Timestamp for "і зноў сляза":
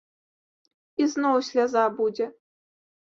1.03-1.83